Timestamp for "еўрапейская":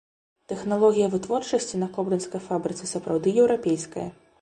3.45-4.13